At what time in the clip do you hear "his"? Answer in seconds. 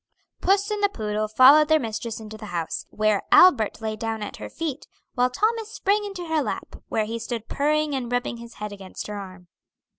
8.37-8.55